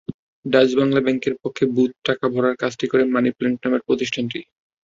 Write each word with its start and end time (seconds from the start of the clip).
ডাচ্-বাংলা 0.45 0.99
ব্যাংকের 1.01 1.33
পক্ষে 1.41 1.63
বুথে 1.73 1.97
টাকা 2.07 2.25
ভরার 2.33 2.55
কাজটি 2.61 2.85
করে 2.87 3.03
মানি 3.13 3.29
প্ল্যান্ট 3.31 3.59
নামের 3.63 3.85
প্রতিষ্ঠানটি। 3.87 4.39